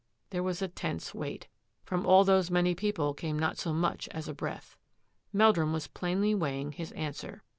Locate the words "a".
0.63-0.67, 4.27-4.33